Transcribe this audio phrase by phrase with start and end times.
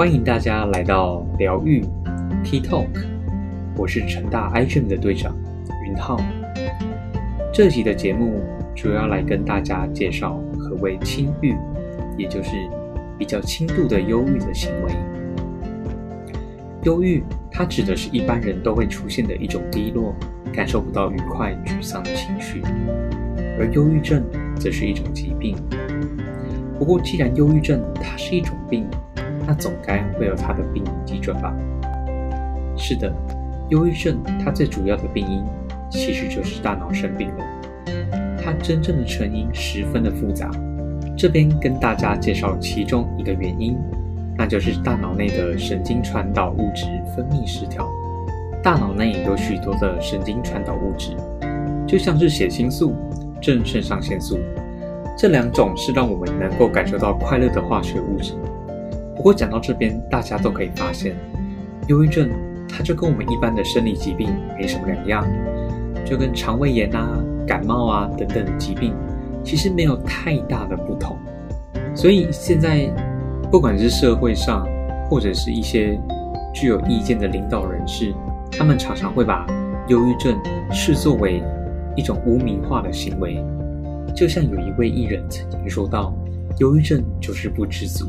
[0.00, 1.84] 欢迎大家来到疗愈
[2.42, 2.88] T Talk，
[3.76, 5.36] 我是成大 iGEM 的队长
[5.84, 6.16] 云浩。
[7.52, 8.40] 这集的节目
[8.74, 11.54] 主要来跟大家介绍何谓轻郁，
[12.16, 12.52] 也就是
[13.18, 14.92] 比较轻度的忧郁的行为。
[16.84, 20.16] 忧郁它指的是一般人都会出现的一种低落、
[20.50, 22.62] 感受不到愉快、沮丧的情绪，
[23.58, 24.24] 而忧郁症
[24.56, 25.54] 则是一种疾病。
[26.78, 28.86] 不过，既然忧郁症它是一种病，
[29.50, 31.52] 那总该会有它的病因基准吧？
[32.76, 33.12] 是的，
[33.68, 35.44] 忧郁症它最主要的病因
[35.90, 37.44] 其实就是大脑生病了。
[38.40, 40.48] 它真正的成因十分的复杂，
[41.18, 43.76] 这边跟大家介绍其中一个原因，
[44.38, 47.84] 那就是大脑内的神经传导物质分泌失调。
[48.62, 51.16] 大脑内有许多的神经传导物质，
[51.88, 52.94] 就像是血清素、
[53.42, 54.38] 正肾上腺素。
[55.18, 58.34] 这两种是让我们能够感受到快乐的化学物质。
[59.20, 61.14] 不过讲到这边，大家都可以发现，
[61.88, 62.30] 忧郁症
[62.66, 65.26] 它就跟我们一般的生理疾病没什么两样，
[66.06, 68.94] 就跟肠胃炎啊、感冒啊等等的疾病，
[69.44, 71.18] 其实没有太大的不同。
[71.94, 72.90] 所以现在，
[73.52, 74.66] 不管是社会上，
[75.10, 76.00] 或者是一些
[76.54, 78.14] 具有意见的领导人士，
[78.50, 79.46] 他们常常会把
[79.88, 80.34] 忧郁症
[80.72, 81.42] 视作为
[81.94, 83.38] 一种污名化的行为。
[84.16, 86.10] 就像有一位艺人曾经说到
[86.56, 88.06] ：“忧郁症就是不知足。”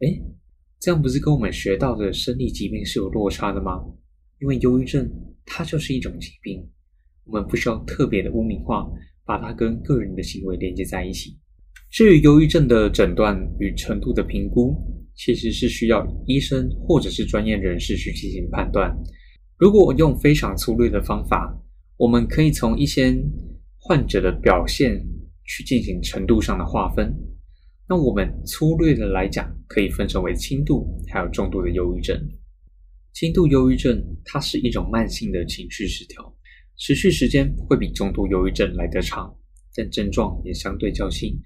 [0.00, 0.20] 诶，
[0.84, 3.82] 这样不是跟我们学到的生理疾病是有落差的吗？
[4.38, 5.10] 因为忧郁症
[5.46, 6.62] 它就是一种疾病，
[7.24, 8.86] 我们不需要特别的污名化，
[9.24, 11.38] 把它跟个人的行为连接在一起。
[11.90, 14.76] 至于忧郁症的诊断与程度的评估，
[15.14, 18.94] 其实是需要医生或者是专业人士去进行判断。
[19.56, 21.58] 如果用非常粗略的方法，
[21.96, 23.16] 我们可以从一些
[23.78, 25.02] 患者的表现，
[25.44, 27.10] 去进行程度上的划分，
[27.86, 32.18] 那我们粗略的来讲，可以分成为轻度还有重度的忧郁症。
[33.12, 36.34] 轻度忧郁症它是一种慢性的情绪失调，
[36.76, 39.36] 持续时间会比重度忧郁症来得长，
[39.74, 41.38] 但症状也相对较轻。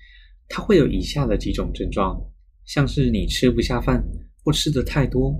[0.48, 2.19] 它会有以下的几种症状，
[2.65, 4.03] 像是你吃不下饭
[4.44, 5.34] 或吃得太多、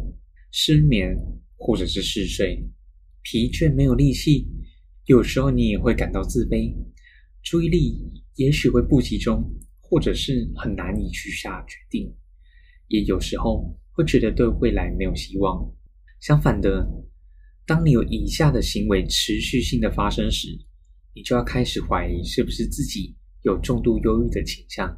[0.50, 1.16] 失眠
[1.56, 2.62] 或者是嗜睡、
[3.22, 4.48] 疲倦没有力气，
[5.06, 6.75] 有时候你也会感到自卑。
[7.42, 7.97] 注意力
[8.34, 9.42] 也许会不集中，
[9.88, 12.15] 或者是很难以去下决定，
[12.88, 15.66] 也有时候会觉得对未来没有希望。
[16.21, 16.87] 相反的，
[17.66, 20.49] 当你有以下的行为持续性的发生时，
[21.15, 24.94] 你就要开始怀疑是不是自己有重度忧郁的倾向，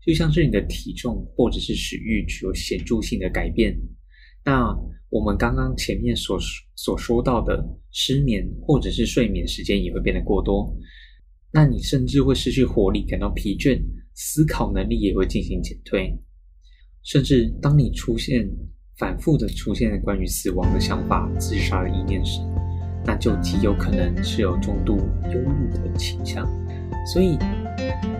[0.00, 3.78] 就像是你的体重或者是食欲具有显著性的改变。
[4.44, 4.74] 那
[5.10, 6.38] 我们刚刚前面所
[6.74, 10.74] 所说到的失眠或者是睡眠时间也会变得过多。
[11.52, 13.80] 那你甚至会失去活力，感到疲倦，
[14.16, 16.18] 思考能力也会进行减退，
[17.04, 18.48] 甚至当你出现
[18.96, 22.40] 反复的出现关于死亡的想法、自杀的意念时，
[23.04, 24.96] 那就极有可能是有重度
[25.30, 26.48] 忧郁的倾向。
[27.12, 27.38] 所以，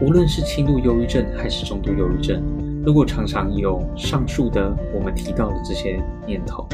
[0.02, 2.42] 无论是轻度忧郁症还是重度忧郁症，
[2.84, 6.68] 如果常常有上述的我们提到的这些念头，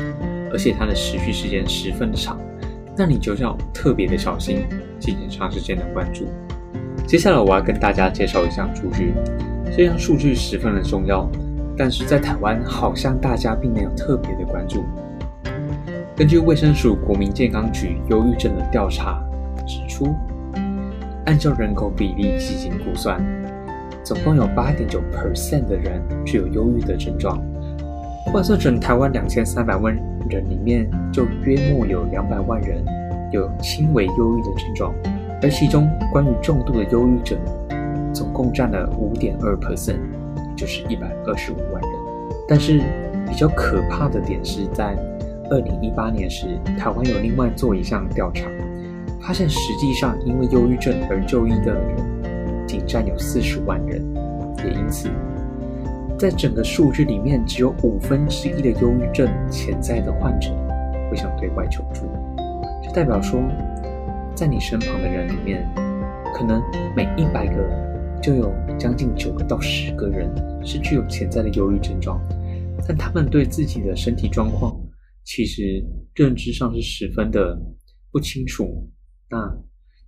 [0.51, 2.41] 而且它的持续时间十分的长。
[2.99, 4.67] 那你就要特别的小心，
[4.99, 6.27] 进行长时间的关注。
[7.07, 9.13] 接下来我要跟大家介绍一项数据，
[9.77, 11.29] 这项数据十分的重要，
[11.77, 14.83] 但是在台湾好像大家并没有特别的关注。
[16.17, 19.23] 根据卫生署国民健康局忧郁症的调查
[19.67, 20.15] 指出，
[21.27, 23.23] 按照人口比例进行估算，
[24.03, 27.39] 总共有八点九 percent 的人具有忧郁的症状。
[28.27, 29.95] 换算成台湾两千三百万
[30.31, 32.83] 人里面，就约莫有两百万人
[33.33, 34.95] 有轻微忧郁的症状，
[35.43, 37.37] 而其中关于重度的忧郁症，
[38.15, 39.99] 总共占了五点二 percent，
[40.57, 41.91] 就是一百二十五万人。
[42.49, 42.81] 但是
[43.29, 44.97] 比较可怕的点是在
[45.51, 46.47] 二零一八年时，
[46.79, 48.47] 台湾有另外做一项调查，
[49.21, 54.01] 发现实际上因为忧郁症而就医的人，仅占有四十万人，
[54.65, 55.09] 也因此。
[56.19, 60.51] 在整个数据里面，只有五分之一的忧郁症潜在的患者
[61.11, 62.03] 会想对外求助，
[62.81, 63.41] 这代表说，
[64.35, 65.63] 在你身旁的人里面，
[66.35, 66.61] 可能
[66.97, 70.31] 每一百个就有将近九个到十个人
[70.65, 72.21] 是具有潜在的忧郁症状，
[72.87, 74.75] 但他们对自己的身体状况
[75.25, 75.85] 其实
[76.15, 77.59] 认知上是十分的
[78.11, 78.91] 不清楚。
[79.29, 79.39] 那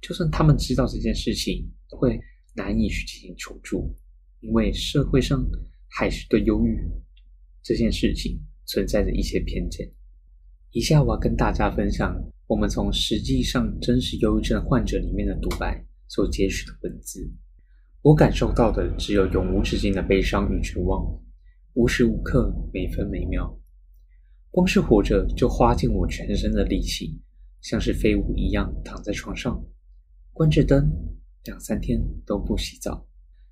[0.00, 2.21] 就算他们知道这件事情，会
[2.55, 3.94] 难以去进行求助，
[4.41, 5.44] 因为社会上。
[5.97, 6.76] 还是对忧郁
[7.62, 8.37] 这件事情
[8.67, 9.88] 存在着一些偏见。
[10.73, 17.31] 以下我要跟大家分享我们从实际上真实忧郁症患者里面的独白所截取的文字。
[18.02, 21.02] 我感受到的只有永无止境的悲伤与绝望，
[21.73, 23.58] 无时无刻、每分每秒
[24.50, 27.19] 光是活着就花尽我全身的力气，
[27.62, 29.64] 像是废物一样躺在床上，
[30.32, 30.87] 关着灯，
[31.44, 33.06] 两三天都不洗澡。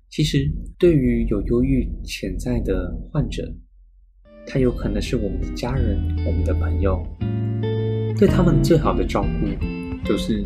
[0.09, 0.47] 其实，
[0.77, 3.51] 对于有忧郁潜在的患者，
[4.45, 5.97] 他有可能是我们的家人、
[6.27, 7.03] 我们的朋友。
[8.23, 10.41] 对他们最好的照顾，就是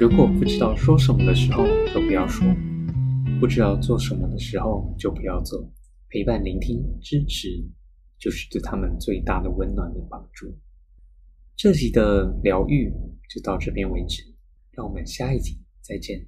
[0.00, 1.64] 如果不知道说什么的时候，
[1.94, 2.44] 就不要说；
[3.38, 5.72] 不知道做什么的时候，就不要做。
[6.08, 7.48] 陪伴、聆听、支持，
[8.18, 10.52] 就是对他们最大的温暖的帮助。
[11.54, 12.92] 这集的疗愈
[13.30, 14.24] 就到这边为止，
[14.72, 16.26] 让我们下一集再见。